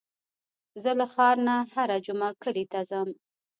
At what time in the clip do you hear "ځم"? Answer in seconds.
2.89-3.09